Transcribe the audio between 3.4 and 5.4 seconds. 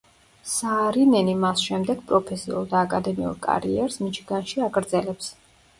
კარიერს მიჩიგანში აგრძელებს.